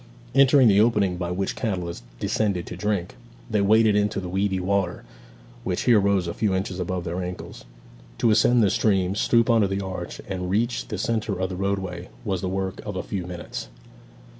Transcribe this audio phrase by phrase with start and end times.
[0.33, 3.13] Entering the opening by which cattle descended to drink,
[3.47, 5.03] they waded into the weedy water,
[5.63, 7.65] which here rose a few inches above their ankles.
[8.17, 12.09] To ascend the stream, stoop under the arch, and reach the centre of the roadway,
[12.25, 13.67] was the work of a few minutes.